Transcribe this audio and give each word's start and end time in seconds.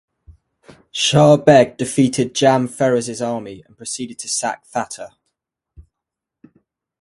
Shah 0.91 1.37
Beg 1.37 1.77
defeated 1.77 2.33
Jam 2.33 2.67
Feroz's 2.67 3.21
army 3.21 3.61
and 3.67 3.77
proceeded 3.77 4.17
to 4.17 4.27
sack 4.27 4.65
Thatta. 4.65 5.11